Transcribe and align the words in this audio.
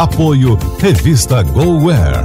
Apoio 0.00 0.56
Revista 0.78 1.42
GoWare. 1.42 2.24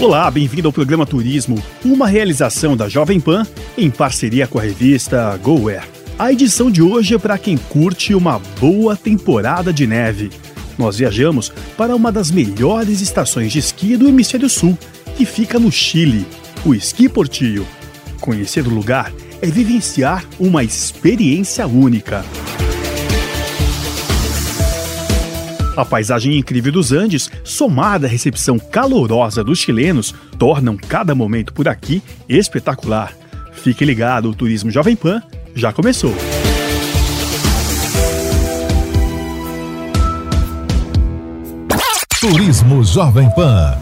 Olá, 0.00 0.30
bem-vindo 0.30 0.66
ao 0.66 0.72
programa 0.72 1.04
Turismo, 1.04 1.62
uma 1.84 2.06
realização 2.06 2.74
da 2.74 2.88
Jovem 2.88 3.20
Pan 3.20 3.46
em 3.76 3.90
parceria 3.90 4.46
com 4.46 4.58
a 4.58 4.62
revista 4.62 5.38
GoWare. 5.42 5.84
A 6.18 6.32
edição 6.32 6.70
de 6.70 6.80
hoje 6.80 7.14
é 7.14 7.18
para 7.18 7.36
quem 7.36 7.58
curte 7.58 8.14
uma 8.14 8.38
boa 8.58 8.96
temporada 8.96 9.74
de 9.74 9.86
neve. 9.86 10.30
Nós 10.78 10.96
viajamos 10.96 11.52
para 11.76 11.94
uma 11.94 12.10
das 12.10 12.30
melhores 12.30 13.02
estações 13.02 13.52
de 13.52 13.58
esqui 13.58 13.98
do 13.98 14.08
Hemisfério 14.08 14.48
Sul, 14.48 14.78
que 15.18 15.26
fica 15.26 15.58
no 15.58 15.70
Chile, 15.70 16.26
o 16.64 16.74
Esqui 16.74 17.10
Portillo. 17.10 17.66
Conhecer 18.22 18.66
o 18.66 18.70
lugar 18.70 19.12
é 19.42 19.46
vivenciar 19.48 20.24
uma 20.38 20.62
experiência 20.62 21.66
única. 21.66 22.24
A 25.76 25.84
paisagem 25.84 26.38
incrível 26.38 26.70
dos 26.70 26.92
Andes, 26.92 27.28
somada 27.42 28.06
à 28.06 28.10
recepção 28.10 28.56
calorosa 28.58 29.42
dos 29.42 29.58
chilenos, 29.58 30.14
tornam 30.38 30.76
cada 30.76 31.12
momento 31.12 31.52
por 31.52 31.66
aqui 31.66 32.00
espetacular. 32.28 33.12
Fique 33.52 33.84
ligado, 33.84 34.30
o 34.30 34.34
Turismo 34.34 34.70
Jovem 34.70 34.94
Pan 34.94 35.20
já 35.54 35.72
começou. 35.72 36.14
Turismo 42.20 42.84
Jovem 42.84 43.28
Pan. 43.34 43.76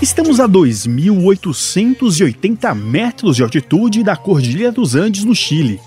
Estamos 0.00 0.38
a 0.38 0.48
2.880 0.48 2.72
metros 2.74 3.36
de 3.36 3.42
altitude 3.42 4.04
da 4.04 4.16
Cordilheira 4.16 4.70
dos 4.70 4.94
Andes, 4.94 5.24
no 5.24 5.34
Chile. 5.34 5.80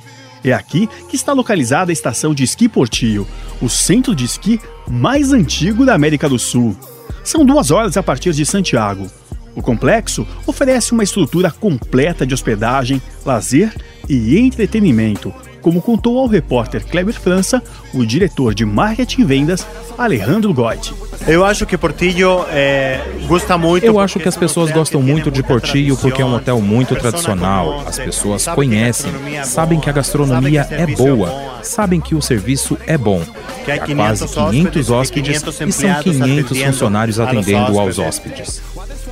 É 0.44 0.52
aqui 0.54 0.90
que 1.10 1.16
está 1.16 1.34
localizada 1.34 1.92
a 1.92 1.94
estação 1.94 2.34
de 2.34 2.44
esqui 2.44 2.68
Portillo, 2.68 3.28
o 3.62 3.70
centro 3.70 4.16
de 4.16 4.26
esqui 4.26 4.60
mais 4.88 5.32
antigo 5.32 5.86
da 5.86 5.94
América 5.94 6.28
do 6.28 6.40
Sul. 6.40 6.76
São 7.24 7.46
duas 7.46 7.70
horas 7.72 7.96
a 7.98 8.04
partir 8.04 8.34
de 8.34 8.46
Santiago. 8.46 9.08
O 9.56 9.62
complexo 9.62 10.26
oferece 10.46 10.92
uma 10.94 11.04
estrutura 11.04 11.52
completa 11.52 12.26
de 12.26 12.34
hospedagem, 12.34 13.02
lazer 13.26 13.76
e 14.08 14.38
entretenimento, 14.38 15.34
como 15.62 15.82
contou 15.82 16.20
ao 16.20 16.28
repórter 16.28 16.86
Kleber 16.86 17.14
França, 17.14 17.62
o 17.94 18.06
diretor 18.06 18.54
de 18.54 18.66
marketing 18.66 19.22
e 19.22 19.26
vendas, 19.26 19.68
Alejandro 19.98 20.54
Gotti. 20.54 20.94
Eu 21.28 21.44
acho 21.44 21.66
que 21.66 21.78
Portillo 21.78 22.46
é, 22.50 23.02
gosta 23.28 23.58
muito. 23.58 23.86
Eu 23.86 24.00
acho 24.00 24.20
que 24.20 24.28
as 24.28 24.38
pessoas 24.38 24.72
gostam 24.72 25.02
muito 25.02 25.30
de 25.30 25.44
Portillo 25.44 25.98
porque 25.98 26.22
é 26.22 26.26
um 26.26 26.36
hotel 26.36 26.62
muito 26.62 26.96
tradicional. 26.96 27.84
As 27.86 27.98
pessoas 27.98 28.46
conhecem, 28.48 29.12
sabem 29.44 29.80
que 29.80 29.90
a 29.90 29.94
gastronomia 29.94 30.68
é 30.70 30.86
boa, 30.88 31.60
sabem 31.64 32.00
que 32.00 32.16
o 32.16 32.22
serviço 32.22 32.78
é 32.86 32.98
bom. 32.98 33.22
Há 33.68 33.96
quase 33.96 34.28
500 34.28 34.90
hóspedes 34.92 35.44
e 35.44 35.72
são 35.72 36.02
500 36.02 36.62
funcionários 36.62 37.20
atendendo 37.20 37.80
aos 37.80 38.00
hóspedes. 38.00 38.62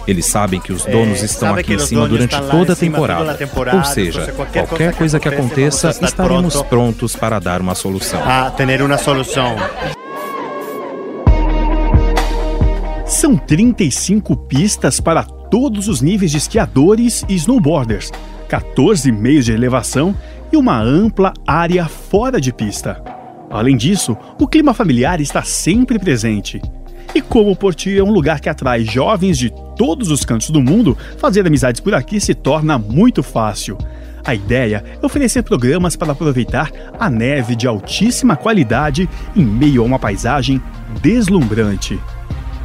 Eles 0.07 0.25
sabem 0.25 0.59
que 0.59 0.71
os 0.71 0.85
donos 0.85 1.23
estão 1.23 1.55
aqui 1.55 1.73
em 1.73 1.79
cima 1.79 2.07
durante 2.07 2.39
toda 2.49 2.73
a 2.73 2.75
temporada. 2.75 3.37
Ou 3.73 3.83
seja, 3.83 4.31
qualquer 4.31 4.93
coisa 4.93 5.19
que 5.19 5.27
aconteça, 5.27 5.89
estaremos 5.89 6.61
prontos 6.63 7.15
para 7.15 7.39
dar 7.39 7.61
uma 7.61 7.73
solução. 7.73 8.21
A 8.23 8.51
ter 8.51 8.81
uma 8.81 8.97
solução. 8.97 9.55
São 13.05 13.37
35 13.37 14.35
pistas 14.35 14.99
para 14.99 15.23
todos 15.23 15.87
os 15.87 16.01
níveis 16.01 16.31
de 16.31 16.37
esquiadores 16.37 17.23
e 17.29 17.35
snowboarders, 17.35 18.11
14 18.47 19.11
meios 19.11 19.45
de 19.45 19.53
elevação 19.53 20.15
e 20.51 20.57
uma 20.57 20.79
ampla 20.79 21.33
área 21.47 21.85
fora 21.85 22.41
de 22.41 22.51
pista. 22.51 23.01
Além 23.49 23.77
disso, 23.77 24.17
o 24.39 24.47
clima 24.47 24.73
familiar 24.73 25.21
está 25.21 25.43
sempre 25.43 25.97
presente. 25.97 26.61
E 27.13 27.21
como 27.21 27.51
o 27.51 27.55
Portillo 27.55 27.99
é 27.99 28.03
um 28.03 28.13
lugar 28.13 28.39
que 28.39 28.49
atrai 28.49 28.83
jovens 28.83 29.37
de 29.37 29.51
todos 29.77 30.09
os 30.11 30.25
cantos 30.25 30.49
do 30.49 30.61
mundo, 30.61 30.97
fazer 31.17 31.45
amizades 31.45 31.81
por 31.81 31.93
aqui 31.93 32.19
se 32.19 32.33
torna 32.33 32.77
muito 32.77 33.21
fácil. 33.21 33.77
A 34.25 34.33
ideia 34.33 34.83
é 35.01 35.05
oferecer 35.05 35.43
programas 35.43 35.95
para 35.95 36.11
aproveitar 36.11 36.71
a 36.99 37.09
neve 37.09 37.55
de 37.55 37.67
altíssima 37.67 38.35
qualidade 38.35 39.07
em 39.35 39.45
meio 39.45 39.83
a 39.83 39.85
uma 39.85 39.99
paisagem 39.99 40.61
deslumbrante. 40.99 41.99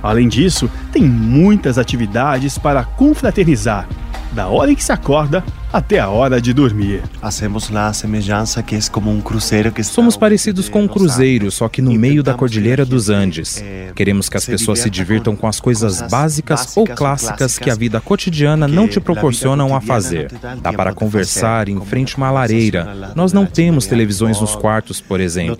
Além 0.03 0.27
disso, 0.27 0.71
tem 0.91 1.03
muitas 1.03 1.77
atividades 1.77 2.57
para 2.57 2.83
confraternizar, 2.83 3.87
da 4.33 4.49
hora 4.49 4.73
em 4.73 4.75
que 4.75 4.83
se 4.83 4.93
acorda 4.93 5.45
até 5.73 5.99
a 5.99 6.09
hora 6.09 6.41
de 6.41 6.53
dormir. 6.53 7.03
Hacemos 7.23 7.75
a 7.75 7.93
semelhança 7.93 8.63
que 8.63 8.75
é 8.75 8.81
como 8.91 9.11
um 9.11 9.21
cruzeiro 9.21 9.71
que 9.73 9.85
Somos 9.85 10.17
parecidos 10.17 10.69
com 10.69 10.83
um 10.83 10.89
cruzeiro, 10.89 11.51
só 11.51 11.69
que 11.69 11.83
no 11.83 11.93
meio 11.93 12.23
da 12.23 12.35
Cordilheira 12.35 12.85
dos 12.85 13.09
Andes. 13.09 13.63
Queremos 13.95 14.29
que 14.29 14.37
as 14.37 14.47
pessoas 14.47 14.79
se 14.81 14.91
divirtam 14.91 15.37
com 15.37 15.47
as 15.47 15.61
coisas 15.61 16.01
básicas 16.03 16.77
ou 16.77 16.87
clássicas 16.87 17.59
que 17.59 17.71
a 17.71 17.75
vida 17.75 18.01
cotidiana 18.01 18.67
não 18.67 18.89
te 18.89 19.01
proporcionam 19.01 19.75
a 19.75 19.81
fazer. 19.81 20.31
Dá 20.63 20.73
para 20.73 20.95
conversar 20.95 21.69
em 21.69 21.81
frente 21.81 22.15
a 22.15 22.19
uma 22.19 22.31
lareira. 22.31 23.13
Nós 23.15 23.33
não 23.33 23.47
temos 23.47 23.87
televisões 23.87 24.41
nos 24.41 24.57
quartos, 24.57 25.01
por 25.01 25.21
exemplo. 25.21 25.59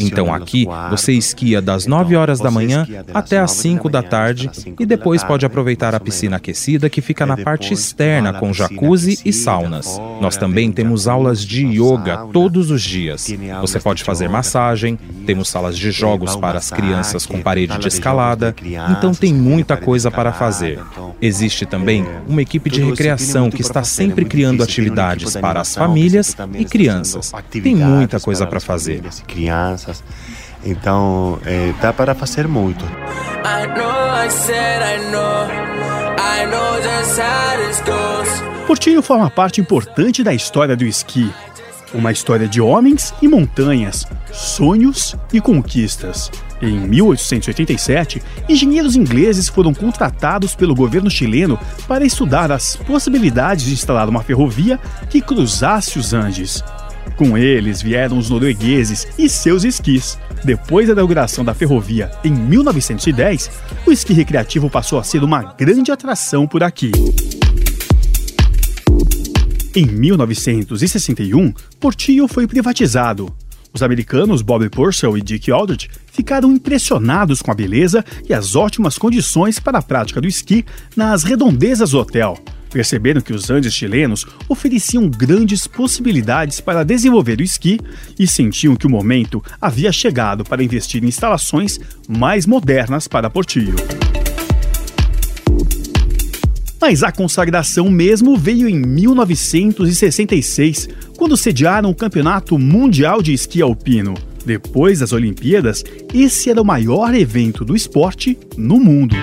Então 0.00 0.32
aqui 0.34 0.66
você 0.90 1.12
esquia 1.12 1.60
das 1.60 1.86
9 1.86 2.16
horas 2.16 2.40
da 2.40 2.50
manhã 2.50 2.86
até 3.12 3.38
as 3.38 3.52
5 3.52 3.88
da 3.88 4.02
tarde 4.02 4.50
e 4.78 4.86
depois 4.86 5.22
pode 5.22 5.46
aproveitar 5.46 5.94
a 5.94 6.00
piscina 6.00 6.36
aquecida 6.36 6.90
que 6.90 7.00
fica 7.00 7.26
na 7.26 7.36
parte 7.36 7.72
externa 7.72 8.32
com 8.32 8.52
jacuzzi 8.52 9.18
e 9.24 9.29
saunas. 9.32 10.00
Nós 10.20 10.36
também 10.36 10.70
temos 10.72 11.08
aulas 11.08 11.44
de 11.44 11.66
yoga 11.66 12.26
todos 12.32 12.70
os 12.70 12.82
dias. 12.82 13.28
Você 13.60 13.80
pode 13.80 14.04
fazer 14.04 14.28
massagem, 14.28 14.98
temos 15.26 15.48
salas 15.48 15.76
de 15.78 15.90
jogos 15.90 16.36
para 16.36 16.58
as 16.58 16.70
crianças 16.70 17.26
com 17.26 17.40
parede 17.40 17.78
de 17.78 17.88
escalada, 17.88 18.54
então 18.90 19.12
tem 19.12 19.32
muita 19.34 19.76
coisa 19.76 20.10
para 20.10 20.32
fazer. 20.32 20.80
Existe 21.20 21.66
também 21.66 22.06
uma 22.26 22.42
equipe 22.42 22.70
de 22.70 22.82
recreação 22.82 23.50
que 23.50 23.62
está 23.62 23.82
sempre 23.84 24.24
criando 24.24 24.62
atividades 24.62 25.36
para 25.36 25.60
as 25.60 25.74
famílias 25.74 26.36
e 26.58 26.64
crianças. 26.64 27.32
Tem 27.50 27.74
muita 27.74 28.20
coisa 28.20 28.46
para 28.46 28.60
fazer. 28.60 29.02
Crianças. 29.26 30.02
Então, 30.64 31.38
é, 31.44 31.72
dá 31.80 31.92
para 31.92 32.14
fazer 32.14 32.46
muito. 32.46 32.84
I 32.84 33.66
know 33.66 34.24
I 34.24 34.28
said 34.28 34.82
I 34.82 35.10
know, 35.10 35.79
Portillo 38.66 39.02
forma 39.02 39.28
parte 39.28 39.60
importante 39.60 40.22
da 40.22 40.32
história 40.32 40.76
do 40.76 40.84
esqui. 40.84 41.30
Uma 41.92 42.12
história 42.12 42.46
de 42.46 42.60
homens 42.60 43.12
e 43.20 43.26
montanhas, 43.26 44.06
sonhos 44.32 45.16
e 45.32 45.40
conquistas. 45.40 46.30
Em 46.62 46.78
1887, 46.78 48.22
engenheiros 48.48 48.94
ingleses 48.94 49.48
foram 49.48 49.74
contratados 49.74 50.54
pelo 50.54 50.74
governo 50.74 51.10
chileno 51.10 51.58
para 51.88 52.04
estudar 52.04 52.52
as 52.52 52.76
possibilidades 52.76 53.64
de 53.64 53.72
instalar 53.72 54.08
uma 54.08 54.22
ferrovia 54.22 54.78
que 55.08 55.20
cruzasse 55.20 55.98
os 55.98 56.12
Andes. 56.12 56.62
Com 57.20 57.36
eles 57.36 57.82
vieram 57.82 58.16
os 58.16 58.30
noruegueses 58.30 59.06
e 59.18 59.28
seus 59.28 59.62
esquis. 59.62 60.18
Depois 60.42 60.86
da 60.86 60.94
inauguração 60.94 61.44
da 61.44 61.52
ferrovia 61.52 62.10
em 62.24 62.30
1910, 62.32 63.50
o 63.86 63.92
esqui 63.92 64.14
recreativo 64.14 64.70
passou 64.70 64.98
a 64.98 65.04
ser 65.04 65.22
uma 65.22 65.42
grande 65.52 65.92
atração 65.92 66.46
por 66.46 66.62
aqui. 66.62 66.90
Em 69.76 69.84
1961, 69.84 71.52
Portillo 71.78 72.26
foi 72.26 72.46
privatizado. 72.46 73.30
Os 73.70 73.82
americanos 73.82 74.40
Bob 74.40 74.66
Purcell 74.70 75.18
e 75.18 75.20
Dick 75.20 75.50
Aldrich 75.50 75.90
ficaram 76.10 76.50
impressionados 76.50 77.42
com 77.42 77.50
a 77.50 77.54
beleza 77.54 78.02
e 78.26 78.32
as 78.32 78.56
ótimas 78.56 78.96
condições 78.96 79.58
para 79.60 79.76
a 79.76 79.82
prática 79.82 80.22
do 80.22 80.26
esqui 80.26 80.64
nas 80.96 81.22
redondezas 81.22 81.90
do 81.90 81.98
hotel. 81.98 82.38
Perceberam 82.70 83.20
que 83.20 83.32
os 83.32 83.50
Andes 83.50 83.74
chilenos 83.74 84.24
ofereciam 84.48 85.08
grandes 85.08 85.66
possibilidades 85.66 86.60
para 86.60 86.84
desenvolver 86.84 87.40
o 87.40 87.42
esqui 87.42 87.80
e 88.18 88.26
sentiam 88.26 88.76
que 88.76 88.86
o 88.86 88.90
momento 88.90 89.42
havia 89.60 89.90
chegado 89.90 90.44
para 90.44 90.62
investir 90.62 91.02
em 91.02 91.08
instalações 91.08 91.80
mais 92.08 92.46
modernas 92.46 93.08
para 93.08 93.28
Portillo. 93.28 93.76
Mas 96.80 97.02
a 97.02 97.10
consagração 97.12 97.90
mesmo 97.90 98.38
veio 98.38 98.66
em 98.66 98.80
1966, 98.80 100.88
quando 101.16 101.36
sediaram 101.36 101.90
o 101.90 101.94
Campeonato 101.94 102.58
Mundial 102.58 103.20
de 103.20 103.34
Esqui 103.34 103.60
Alpino. 103.60 104.14
Depois 104.46 105.00
das 105.00 105.12
Olimpíadas, 105.12 105.84
esse 106.14 106.48
era 106.48 106.62
o 106.62 106.64
maior 106.64 107.14
evento 107.14 107.66
do 107.66 107.76
esporte 107.76 108.38
no 108.56 108.80
mundo. 108.80 109.14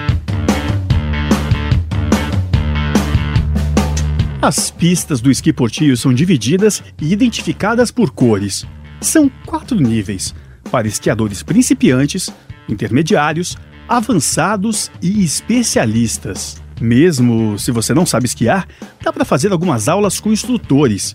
As 4.47 4.71
pistas 4.71 5.19
do 5.19 5.29
esqui 5.29 5.51
portillo 5.51 5.97
são 5.97 6.13
divididas 6.13 6.81
e 7.01 7.11
identificadas 7.11 7.91
por 7.91 8.11
cores. 8.11 8.65
São 9.01 9.29
quatro 9.45 9.77
níveis: 9.77 10.33
para 10.71 10.87
esquiadores 10.87 11.43
principiantes, 11.43 12.29
intermediários, 12.69 13.57
avançados 13.89 14.89
e 15.01 15.21
especialistas. 15.21 16.63
Mesmo 16.79 17.59
se 17.59 17.71
você 17.71 17.93
não 17.93 18.05
sabe 18.05 18.27
esquiar, 18.27 18.65
dá 19.03 19.11
para 19.11 19.25
fazer 19.25 19.51
algumas 19.51 19.89
aulas 19.89 20.17
com 20.17 20.31
instrutores. 20.31 21.13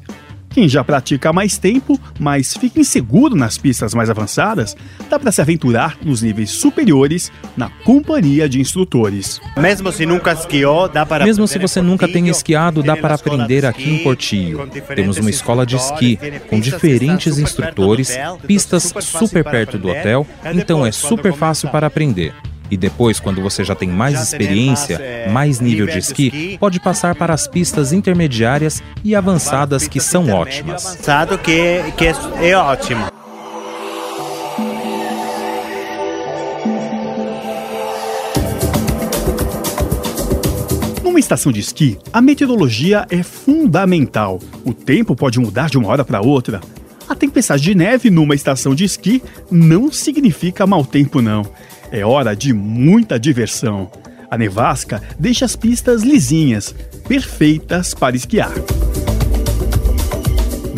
Quem 0.52 0.68
já 0.68 0.84
pratica 0.84 1.30
há 1.30 1.32
mais 1.32 1.56
tempo, 1.56 1.98
mas 2.18 2.54
fica 2.54 2.78
inseguro 2.78 3.34
nas 3.34 3.56
pistas 3.56 3.94
mais 3.94 4.10
avançadas, 4.10 4.76
dá 5.08 5.18
para 5.18 5.32
se 5.32 5.40
aventurar 5.40 5.96
nos 6.04 6.20
níveis 6.20 6.50
superiores 6.50 7.32
na 7.56 7.70
companhia 7.84 8.48
de 8.48 8.60
instrutores. 8.60 9.40
Mesmo 9.56 9.90
se 9.90 10.04
nunca 10.04 10.32
esquiou, 10.32 10.88
dá 10.88 11.06
para 11.06 11.24
Mesmo 11.24 11.48
se 11.48 11.58
você 11.58 11.80
nunca 11.80 12.06
tem 12.06 12.28
esquiado, 12.28 12.82
dá 12.82 12.96
para 12.96 13.14
aprender 13.14 13.64
aqui 13.64 13.88
em 13.88 14.02
Portillo. 14.02 14.68
Temos 14.94 15.16
uma 15.16 15.30
escola 15.30 15.64
de 15.64 15.76
esqui 15.76 16.18
com 16.50 16.60
diferentes 16.60 17.38
instrutores, 17.38 18.14
pistas 18.46 18.92
super 19.00 19.44
perto 19.44 19.78
do 19.78 19.88
hotel, 19.88 20.26
então 20.54 20.84
é 20.84 20.92
super 20.92 21.32
fácil 21.32 21.70
para 21.70 21.86
aprender. 21.86 22.34
E 22.70 22.76
depois, 22.76 23.20
quando 23.20 23.42
você 23.42 23.64
já 23.64 23.74
tem 23.74 23.88
mais 23.88 24.20
experiência, 24.20 25.00
mais 25.30 25.60
nível 25.60 25.86
de 25.86 25.98
esqui, 25.98 26.56
pode 26.58 26.80
passar 26.80 27.14
para 27.14 27.34
as 27.34 27.46
pistas 27.46 27.92
intermediárias 27.92 28.82
e 29.04 29.14
avançadas 29.14 29.86
que 29.86 30.00
são 30.00 30.30
ótimas. 30.30 30.86
Avançado 30.86 31.38
que, 31.38 31.82
que 31.96 32.06
é, 32.06 32.14
é 32.42 32.56
ótimo. 32.56 33.12
Numa 41.04 41.20
estação 41.20 41.52
de 41.52 41.60
esqui, 41.60 41.98
a 42.10 42.22
meteorologia 42.22 43.06
é 43.10 43.22
fundamental. 43.22 44.40
O 44.64 44.72
tempo 44.72 45.14
pode 45.14 45.38
mudar 45.38 45.68
de 45.68 45.76
uma 45.76 45.88
hora 45.88 46.04
para 46.04 46.22
outra. 46.22 46.58
A 47.06 47.14
tempestade 47.14 47.62
de 47.62 47.74
neve 47.74 48.08
numa 48.08 48.34
estação 48.34 48.74
de 48.74 48.84
esqui 48.84 49.22
não 49.50 49.92
significa 49.92 50.66
mau 50.66 50.86
tempo, 50.86 51.20
não. 51.20 51.44
É 51.92 52.06
hora 52.06 52.34
de 52.34 52.54
muita 52.54 53.20
diversão. 53.20 53.90
A 54.30 54.38
nevasca 54.38 55.02
deixa 55.18 55.44
as 55.44 55.54
pistas 55.54 56.02
lisinhas, 56.02 56.74
perfeitas 57.06 57.92
para 57.92 58.16
esquiar. 58.16 58.54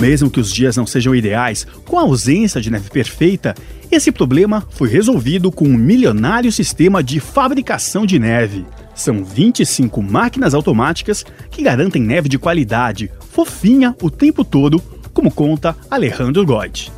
Mesmo 0.01 0.29
que 0.29 0.41
os 0.41 0.53
dias 0.53 0.77
não 0.77 0.85
sejam 0.85 1.15
ideais, 1.15 1.65
com 1.87 2.01
a 2.01 2.03
ausência 2.03 2.61
de 2.61 2.69
neve 2.69 2.91
perfeita, 2.91 3.55
esse 3.93 4.11
problema 4.11 4.67
foi 4.71 4.89
resolvido 4.89 5.53
com 5.53 5.67
um 5.67 5.77
milionário 5.77 6.51
sistema 6.51 7.01
de 7.01 7.21
fabricação 7.21 8.05
de 8.05 8.19
neve. 8.19 8.67
São 8.93 9.23
25 9.23 10.03
máquinas 10.03 10.53
automáticas 10.53 11.25
que 11.49 11.63
garantem 11.63 12.03
neve 12.03 12.29
de 12.29 12.41
qualidade, 12.41 13.09
fofinha 13.31 13.95
o 14.03 14.11
tempo 14.11 14.45
todo, 14.45 14.83
como 15.13 15.31
conta 15.31 15.77
Alejandro 15.89 16.45
Goit. 16.45 16.91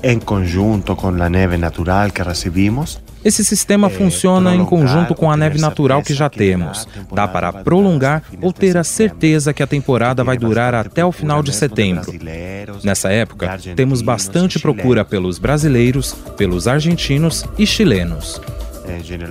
Em 0.00 0.20
conjunto 0.20 0.94
com 0.94 1.08
a 1.08 1.28
neve 1.28 1.56
natural 1.56 2.12
que 2.12 2.22
recebemos, 2.22 3.00
esse 3.24 3.44
sistema 3.44 3.90
funciona 3.90 4.54
em 4.54 4.64
conjunto 4.64 5.14
com 5.14 5.30
a 5.30 5.36
neve 5.36 5.60
natural 5.60 6.02
que 6.02 6.14
já 6.14 6.28
temos. 6.28 6.86
Dá 7.12 7.26
para 7.26 7.52
prolongar 7.52 8.22
ou 8.40 8.52
ter 8.52 8.76
a 8.76 8.84
certeza 8.84 9.52
que 9.52 9.62
a 9.62 9.66
temporada 9.66 10.22
vai 10.22 10.38
durar 10.38 10.74
até 10.74 11.04
o 11.04 11.12
final 11.12 11.42
de 11.42 11.52
setembro. 11.52 12.12
Nessa 12.82 13.10
época, 13.10 13.58
temos 13.74 14.02
bastante 14.02 14.58
procura 14.58 15.04
pelos 15.04 15.38
brasileiros, 15.38 16.12
pelos 16.36 16.68
argentinos 16.68 17.44
e 17.58 17.66
chilenos. 17.66 18.40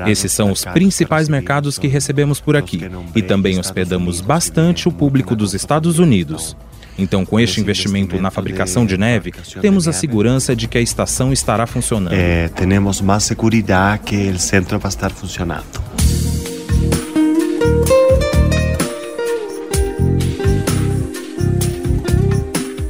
Esses 0.05 0.31
são 0.31 0.51
os 0.51 0.63
principais 0.65 1.27
mercados 1.27 1.79
que 1.79 1.87
recebemos 1.87 2.39
por 2.39 2.55
aqui 2.55 2.81
e 3.15 3.21
também 3.21 3.59
hospedamos 3.59 4.21
bastante 4.21 4.87
o 4.87 4.91
público 4.91 5.35
dos 5.35 5.53
Estados 5.53 5.97
Unidos. 5.97 6.55
Então, 6.97 7.23
com 7.23 7.39
este 7.39 7.61
investimento 7.61 8.19
na 8.19 8.31
fabricação 8.31 8.85
de 8.85 8.97
neve, 8.97 9.31
temos 9.61 9.87
a 9.87 9.93
segurança 9.93 10.55
de 10.55 10.67
que 10.67 10.77
a 10.77 10.81
estação 10.81 11.31
estará 11.31 11.67
funcionando. 11.67 12.13
É, 12.13 12.47
temos 12.49 13.01
mais 13.01 13.23
segurança 13.23 13.99
que 13.99 14.29
o 14.29 14.39
centro 14.39 14.79
vai 14.79 14.89
estar 14.89 15.11
funcionando. 15.11 15.65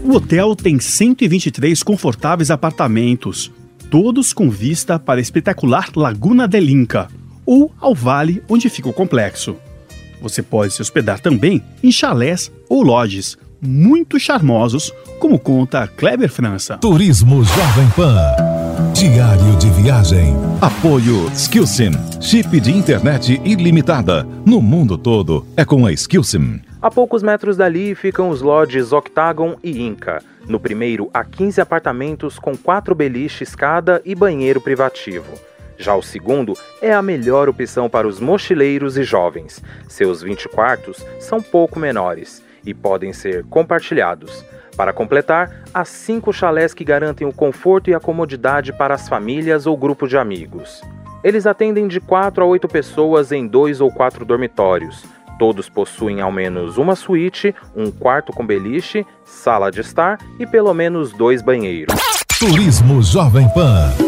O 0.05 0.15
hotel 0.15 0.55
tem 0.55 0.79
123 0.79 1.83
confortáveis 1.83 2.49
apartamentos, 2.49 3.51
todos 3.91 4.31
com 4.31 4.49
vista 4.49 4.97
para 4.97 5.19
a 5.19 5.21
espetacular 5.21 5.89
Laguna 5.95 6.47
del 6.47 6.69
Inca, 6.69 7.09
ou 7.45 7.73
ao 7.79 7.93
vale 7.93 8.41
onde 8.47 8.69
fica 8.69 8.87
o 8.87 8.93
complexo. 8.93 9.57
Você 10.21 10.41
pode 10.41 10.73
se 10.73 10.81
hospedar 10.81 11.19
também 11.19 11.61
em 11.83 11.91
chalés 11.91 12.49
ou 12.69 12.81
lodges, 12.81 13.37
muito 13.61 14.19
charmosos, 14.19 14.93
como 15.19 15.39
conta 15.39 15.87
Kleber 15.87 16.31
França. 16.31 16.77
Turismo 16.77 17.43
Jovem 17.43 17.89
Pan. 17.95 18.17
Diário 18.93 19.55
de 19.57 19.69
viagem. 19.71 20.35
Apoio 20.61 21.29
Skillsim. 21.33 21.91
Chip 22.21 22.59
de 22.59 22.71
internet 22.71 23.41
ilimitada. 23.43 24.23
No 24.45 24.61
mundo 24.61 24.97
todo 24.97 25.45
é 25.55 25.65
com 25.65 25.85
a 25.85 25.91
Skillsim. 25.91 26.61
A 26.81 26.91
poucos 26.91 27.23
metros 27.23 27.57
dali 27.57 27.95
ficam 27.95 28.29
os 28.29 28.41
lodges 28.41 28.91
Octagon 28.91 29.55
e 29.63 29.81
Inca. 29.81 30.21
No 30.47 30.59
primeiro, 30.59 31.09
há 31.13 31.23
15 31.23 31.59
apartamentos 31.59 32.39
com 32.39 32.55
quatro 32.55 32.95
beliches 32.95 33.55
cada 33.55 34.01
e 34.05 34.15
banheiro 34.15 34.61
privativo. 34.61 35.33
Já 35.77 35.95
o 35.95 36.01
segundo 36.01 36.53
é 36.81 36.93
a 36.93 37.01
melhor 37.01 37.49
opção 37.49 37.89
para 37.89 38.07
os 38.07 38.19
mochileiros 38.19 38.97
e 38.97 39.03
jovens. 39.03 39.61
Seus 39.87 40.21
20 40.21 40.49
quartos 40.49 41.05
são 41.19 41.41
pouco 41.41 41.79
menores 41.79 42.46
e 42.67 42.73
podem 42.73 43.13
ser 43.13 43.45
compartilhados. 43.45 44.45
Para 44.75 44.93
completar, 44.93 45.63
há 45.73 45.83
cinco 45.83 46.31
chalés 46.31 46.73
que 46.73 46.83
garantem 46.83 47.27
o 47.27 47.33
conforto 47.33 47.89
e 47.89 47.95
a 47.95 47.99
comodidade 47.99 48.71
para 48.71 48.93
as 48.93 49.09
famílias 49.09 49.65
ou 49.65 49.75
grupo 49.75 50.07
de 50.07 50.17
amigos. 50.17 50.81
Eles 51.23 51.47
atendem 51.47 51.87
de 51.87 51.99
4 51.99 52.43
a 52.43 52.45
8 52.45 52.67
pessoas 52.67 53.31
em 53.31 53.47
dois 53.47 53.81
ou 53.81 53.91
quatro 53.91 54.23
dormitórios. 54.23 55.03
Todos 55.39 55.67
possuem 55.67 56.21
ao 56.21 56.31
menos 56.31 56.77
uma 56.77 56.95
suíte, 56.95 57.55
um 57.75 57.89
quarto 57.89 58.31
com 58.31 58.45
beliche, 58.45 59.05
sala 59.23 59.71
de 59.71 59.81
estar 59.81 60.19
e 60.39 60.45
pelo 60.45 60.73
menos 60.73 61.11
dois 61.11 61.41
banheiros. 61.41 61.95
Turismo 62.39 63.01
Jovem 63.01 63.47
Pan. 63.49 64.06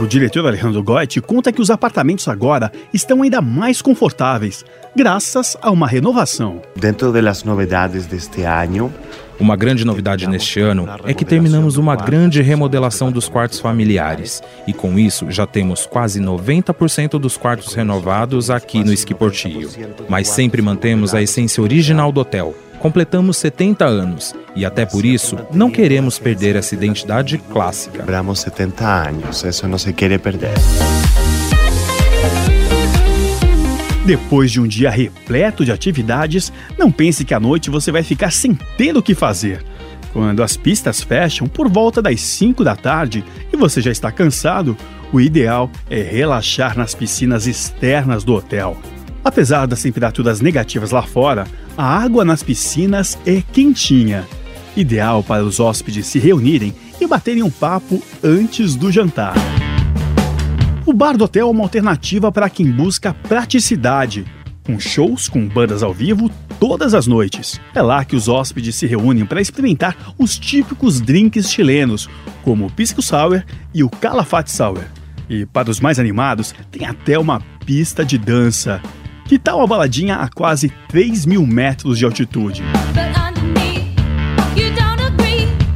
O 0.00 0.06
diretor 0.06 0.46
Alejandro 0.46 0.80
Goit 0.80 1.20
conta 1.20 1.50
que 1.50 1.60
os 1.60 1.70
apartamentos 1.70 2.28
agora 2.28 2.70
estão 2.94 3.20
ainda 3.22 3.42
mais 3.42 3.82
confortáveis, 3.82 4.64
graças 4.94 5.56
a 5.60 5.72
uma 5.72 5.88
renovação. 5.88 6.62
Dentro 6.76 7.10
das 7.10 7.42
novidades 7.42 8.06
deste 8.06 8.42
ano, 8.42 8.94
uma 9.40 9.56
grande 9.56 9.84
novidade 9.84 10.26
neste 10.26 10.60
ano 10.60 10.88
é 11.04 11.14
que 11.14 11.24
terminamos 11.24 11.76
uma 11.76 11.94
grande 11.96 12.42
remodelação 12.42 13.12
dos 13.12 13.28
quartos 13.28 13.60
familiares. 13.60 14.42
E 14.66 14.72
com 14.72 14.98
isso, 14.98 15.30
já 15.30 15.46
temos 15.46 15.86
quase 15.86 16.20
90% 16.20 17.18
dos 17.18 17.36
quartos 17.36 17.74
renovados 17.74 18.50
aqui 18.50 18.82
no 18.82 18.92
Esqui 18.92 19.14
Portillo. 19.14 19.70
Mas 20.08 20.28
sempre 20.28 20.60
mantemos 20.60 21.14
a 21.14 21.22
essência 21.22 21.62
original 21.62 22.10
do 22.10 22.20
hotel. 22.20 22.54
Completamos 22.78 23.36
70 23.38 23.84
anos 23.84 24.34
e 24.54 24.64
até 24.64 24.86
por 24.86 25.04
isso 25.04 25.36
não 25.52 25.70
queremos 25.70 26.18
perder 26.18 26.54
essa 26.54 26.74
identidade 26.74 27.38
clássica. 27.38 27.98
Lembramos 27.98 28.40
70 28.40 28.86
anos, 28.86 29.42
isso 29.42 29.66
não 29.66 29.78
se 29.78 29.92
quer 29.92 30.16
perder. 30.20 30.54
Depois 34.08 34.50
de 34.50 34.58
um 34.58 34.66
dia 34.66 34.88
repleto 34.88 35.66
de 35.66 35.70
atividades, 35.70 36.50
não 36.78 36.90
pense 36.90 37.26
que 37.26 37.34
à 37.34 37.38
noite 37.38 37.68
você 37.68 37.92
vai 37.92 38.02
ficar 38.02 38.32
sem 38.32 38.54
ter 38.54 38.96
o 38.96 39.02
que 39.02 39.14
fazer. 39.14 39.62
Quando 40.14 40.42
as 40.42 40.56
pistas 40.56 41.02
fecham 41.02 41.46
por 41.46 41.68
volta 41.68 42.00
das 42.00 42.18
5 42.22 42.64
da 42.64 42.74
tarde 42.74 43.22
e 43.52 43.56
você 43.58 43.82
já 43.82 43.90
está 43.90 44.10
cansado, 44.10 44.74
o 45.12 45.20
ideal 45.20 45.70
é 45.90 46.00
relaxar 46.00 46.74
nas 46.74 46.94
piscinas 46.94 47.46
externas 47.46 48.24
do 48.24 48.32
hotel. 48.32 48.78
Apesar 49.22 49.66
das 49.66 49.82
temperaturas 49.82 50.40
negativas 50.40 50.90
lá 50.90 51.02
fora, 51.02 51.46
a 51.76 51.84
água 51.84 52.24
nas 52.24 52.42
piscinas 52.42 53.18
é 53.26 53.42
quentinha, 53.52 54.26
ideal 54.74 55.22
para 55.22 55.44
os 55.44 55.60
hóspedes 55.60 56.06
se 56.06 56.18
reunirem 56.18 56.74
e 56.98 57.06
baterem 57.06 57.42
um 57.42 57.50
papo 57.50 58.02
antes 58.24 58.74
do 58.74 58.90
jantar. 58.90 59.34
O 60.88 60.92
bar 60.94 61.18
do 61.18 61.24
hotel 61.24 61.48
é 61.48 61.50
uma 61.50 61.64
alternativa 61.64 62.32
para 62.32 62.48
quem 62.48 62.72
busca 62.72 63.12
praticidade, 63.12 64.24
com 64.64 64.80
shows 64.80 65.28
com 65.28 65.46
bandas 65.46 65.82
ao 65.82 65.92
vivo 65.92 66.30
todas 66.58 66.94
as 66.94 67.06
noites. 67.06 67.60
É 67.74 67.82
lá 67.82 68.06
que 68.06 68.16
os 68.16 68.26
hóspedes 68.26 68.74
se 68.74 68.86
reúnem 68.86 69.26
para 69.26 69.38
experimentar 69.38 69.94
os 70.16 70.38
típicos 70.38 70.98
drinks 70.98 71.50
chilenos, 71.50 72.08
como 72.42 72.64
o 72.64 72.72
Pisco 72.72 73.02
Sour 73.02 73.42
e 73.74 73.84
o 73.84 73.90
Calafate 73.90 74.50
Sour. 74.50 74.80
E 75.28 75.44
para 75.44 75.70
os 75.70 75.78
mais 75.78 75.98
animados, 75.98 76.54
tem 76.70 76.86
até 76.86 77.18
uma 77.18 77.42
pista 77.66 78.02
de 78.02 78.16
dança. 78.16 78.80
Que 79.26 79.38
tal 79.38 79.58
uma 79.58 79.66
baladinha 79.66 80.16
a 80.16 80.30
quase 80.30 80.72
3 80.88 81.26
mil 81.26 81.46
metros 81.46 81.98
de 81.98 82.06
altitude? 82.06 82.62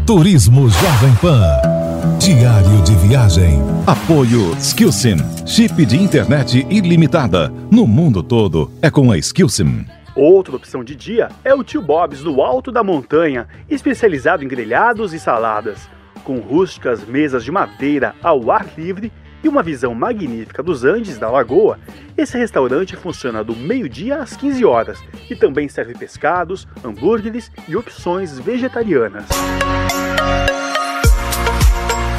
Turismo 0.06 0.70
Jovem 0.70 1.14
Pan. 1.20 1.71
Diário 2.18 2.82
de 2.82 2.96
viagem. 2.96 3.60
Apoio 3.86 4.56
Skillsim. 4.58 5.16
Chip 5.46 5.86
de 5.86 5.96
internet 5.96 6.66
ilimitada. 6.68 7.48
No 7.70 7.86
mundo 7.86 8.24
todo 8.24 8.72
é 8.82 8.90
com 8.90 9.12
a 9.12 9.18
Skillsim. 9.18 9.86
Outra 10.16 10.56
opção 10.56 10.82
de 10.82 10.96
dia 10.96 11.28
é 11.44 11.54
o 11.54 11.62
Tio 11.62 11.80
Bob's 11.80 12.20
no 12.20 12.42
alto 12.42 12.72
da 12.72 12.82
montanha, 12.82 13.46
especializado 13.70 14.42
em 14.42 14.48
grelhados 14.48 15.14
e 15.14 15.20
saladas. 15.20 15.88
Com 16.24 16.40
rústicas 16.40 17.06
mesas 17.06 17.44
de 17.44 17.52
madeira 17.52 18.16
ao 18.20 18.50
ar 18.50 18.66
livre 18.76 19.12
e 19.44 19.48
uma 19.48 19.62
visão 19.62 19.94
magnífica 19.94 20.60
dos 20.60 20.84
Andes 20.84 21.18
da 21.18 21.30
Lagoa, 21.30 21.78
esse 22.16 22.36
restaurante 22.36 22.96
funciona 22.96 23.44
do 23.44 23.54
meio-dia 23.54 24.16
às 24.16 24.36
15 24.36 24.64
horas 24.64 24.98
e 25.30 25.36
também 25.36 25.68
serve 25.68 25.94
pescados, 25.94 26.66
hambúrgueres 26.84 27.52
e 27.68 27.76
opções 27.76 28.40
vegetarianas. 28.40 29.26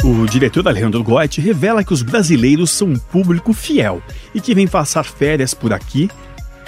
O 0.04 0.26
diretor 0.26 0.68
Alejandro 0.68 1.02
Goit 1.02 1.40
revela 1.40 1.82
que 1.82 1.94
os 1.94 2.02
brasileiros 2.02 2.72
são 2.72 2.90
um 2.90 2.98
público 2.98 3.54
fiel 3.54 4.02
e 4.36 4.42
que 4.42 4.54
vem 4.54 4.68
passar 4.68 5.06
férias 5.06 5.54
por 5.54 5.72
aqui 5.72 6.10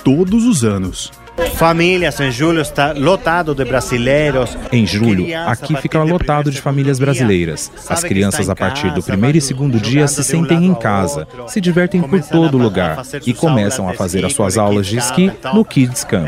todos 0.05 0.45
os 0.45 0.63
anos. 0.63 1.11
Famílias, 1.55 2.17
em 2.21 2.31
julho 2.31 2.61
está 2.61 2.93
lotado 2.93 3.53
de 3.53 3.65
brasileiros. 3.65 4.57
Em 4.71 4.87
julho, 4.87 5.25
aqui 5.47 5.75
fica 5.75 6.01
lotado 6.01 6.49
de 6.49 6.61
famílias 6.61 6.97
brasileiras. 6.97 7.69
As 7.89 8.05
crianças, 8.05 8.49
a 8.49 8.55
partir 8.55 8.93
do 8.93 9.03
primeiro 9.03 9.37
e 9.37 9.41
segundo 9.41 9.81
dia, 9.81 10.07
se 10.07 10.23
sentem 10.23 10.65
em 10.65 10.73
casa, 10.73 11.27
se 11.47 11.59
divertem 11.59 12.01
por 12.01 12.21
todo 12.21 12.57
lugar 12.57 13.01
e 13.25 13.33
começam 13.33 13.89
a 13.89 13.93
fazer 13.93 14.25
as 14.25 14.31
suas 14.31 14.57
aulas 14.57 14.87
de 14.87 14.97
esqui 14.97 15.29
no 15.53 15.65
Kids 15.65 16.05
Camp. 16.05 16.27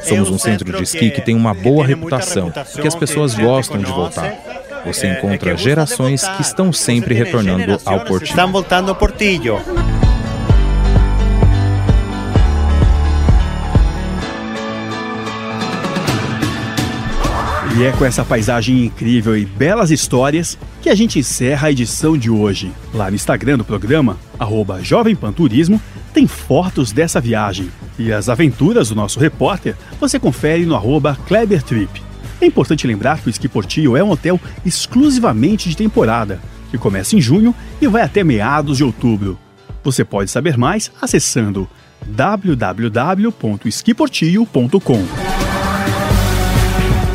Somos 0.00 0.30
um 0.30 0.38
centro 0.38 0.72
de 0.72 0.84
esqui 0.84 1.10
que 1.10 1.20
tem 1.20 1.34
uma 1.34 1.52
boa 1.52 1.84
reputação, 1.84 2.52
que 2.80 2.86
as 2.86 2.94
pessoas 2.94 3.34
gostam 3.34 3.78
de 3.78 3.86
voltar. 3.90 4.67
Você 4.84 5.08
encontra 5.08 5.56
gerações 5.56 6.26
que 6.26 6.42
estão 6.42 6.72
sempre 6.72 7.14
retornando 7.14 7.78
ao 7.84 8.00
Portillo. 8.04 8.30
Estão 8.30 8.52
voltando 8.52 8.88
ao 8.88 8.94
Portillo. 8.94 9.60
E 17.78 17.84
é 17.84 17.92
com 17.92 18.04
essa 18.04 18.24
paisagem 18.24 18.86
incrível 18.86 19.36
e 19.36 19.44
belas 19.44 19.92
histórias 19.92 20.58
que 20.82 20.90
a 20.90 20.96
gente 20.96 21.20
encerra 21.20 21.68
a 21.68 21.70
edição 21.70 22.18
de 22.18 22.28
hoje. 22.28 22.72
Lá 22.92 23.08
no 23.08 23.14
Instagram 23.14 23.56
do 23.56 23.64
programa, 23.64 24.18
arroba 24.36 24.82
Jovem 24.82 25.14
Pan 25.14 25.32
Turismo, 25.32 25.80
tem 26.12 26.26
fotos 26.26 26.90
dessa 26.90 27.20
viagem. 27.20 27.70
E 27.96 28.12
as 28.12 28.28
aventuras 28.28 28.88
do 28.88 28.96
nosso 28.96 29.20
repórter 29.20 29.76
você 30.00 30.18
confere 30.18 30.66
no 30.66 30.74
arroba 30.74 31.16
Kleber 31.28 31.62
Trip. 31.62 32.07
É 32.40 32.46
importante 32.46 32.86
lembrar 32.86 33.20
que 33.20 33.28
o 33.28 33.30
Ski 33.30 33.48
Portillo 33.48 33.96
é 33.96 34.04
um 34.04 34.10
hotel 34.10 34.40
exclusivamente 34.64 35.68
de 35.68 35.76
temporada, 35.76 36.40
que 36.70 36.78
começa 36.78 37.16
em 37.16 37.20
junho 37.20 37.52
e 37.80 37.88
vai 37.88 38.02
até 38.02 38.22
meados 38.22 38.76
de 38.76 38.84
outubro. 38.84 39.36
Você 39.82 40.04
pode 40.04 40.30
saber 40.30 40.56
mais 40.56 40.92
acessando 41.00 41.68
www.esquiportillo.com. 42.06 45.04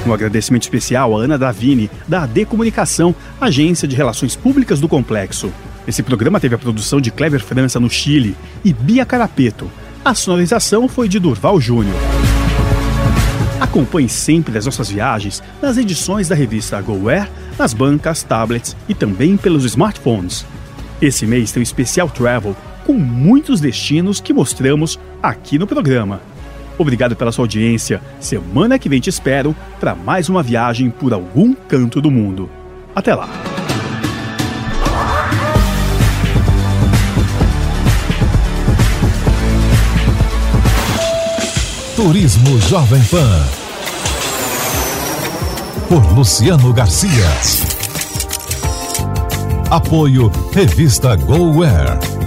Um 0.05 0.13
agradecimento 0.13 0.63
especial 0.63 1.17
a 1.17 1.23
Ana 1.23 1.37
Davini, 1.37 1.89
da 2.07 2.23
AD 2.23 2.45
Comunicação, 2.45 3.15
agência 3.39 3.87
de 3.87 3.95
relações 3.95 4.35
públicas 4.35 4.81
do 4.81 4.89
complexo. 4.89 5.53
Esse 5.87 6.03
programa 6.03 6.39
teve 6.39 6.55
a 6.55 6.57
produção 6.57 6.99
de 6.99 7.11
Clever 7.11 7.41
França 7.41 7.79
no 7.79 7.89
Chile 7.89 8.35
e 8.65 8.73
Bia 8.73 9.05
Carapeto. 9.05 9.71
A 10.03 10.13
sonorização 10.13 10.89
foi 10.89 11.07
de 11.07 11.19
Durval 11.19 11.61
Júnior. 11.61 11.95
Acompanhe 13.73 14.07
sempre 14.07 14.55
as 14.55 14.67
nossas 14.67 14.91
viagens 14.91 15.41
nas 15.59 15.77
edições 15.77 16.27
da 16.27 16.35
revista 16.35 16.79
GoWare, 16.79 17.27
nas 17.57 17.73
bancas, 17.73 18.21
tablets 18.21 18.77
e 18.87 18.93
também 18.93 19.35
pelos 19.35 19.65
smartphones. 19.65 20.45
Esse 21.01 21.25
mês 21.25 21.51
tem 21.51 21.59
um 21.59 21.63
especial 21.63 22.07
travel 22.07 22.55
com 22.85 22.93
muitos 22.93 23.59
destinos 23.59 24.21
que 24.21 24.31
mostramos 24.31 24.99
aqui 25.23 25.57
no 25.57 25.65
programa. 25.65 26.21
Obrigado 26.77 27.15
pela 27.15 27.31
sua 27.31 27.45
audiência. 27.45 27.99
Semana 28.19 28.77
que 28.77 28.87
vem 28.87 29.01
te 29.01 29.09
espero 29.09 29.55
para 29.79 29.95
mais 29.95 30.29
uma 30.29 30.43
viagem 30.43 30.91
por 30.91 31.11
algum 31.11 31.55
canto 31.55 31.99
do 31.99 32.11
mundo. 32.11 32.47
Até 32.95 33.15
lá! 33.15 33.27
Turismo 41.95 42.59
Jovem 42.61 43.01
Pan. 43.05 43.62
Por 45.93 46.11
Luciano 46.13 46.73
Garcia. 46.73 47.29
Apoio 49.69 50.31
Revista 50.51 51.15
GoWare. 51.15 52.22